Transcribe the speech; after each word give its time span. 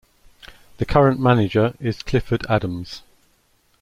The 0.77 0.85
current 0.87 1.19
manager 1.19 1.75
is 1.79 2.01
Clifford 2.01 2.43
Adams. 2.49 3.03